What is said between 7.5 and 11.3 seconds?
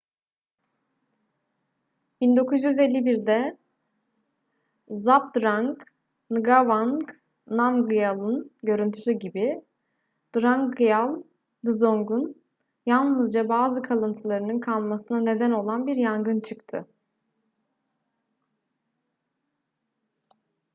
namgyal'ın görüntüsü gibi drukgyal